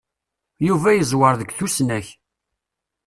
[0.67, 2.07] Yuba yeẓwwer deg tusnak.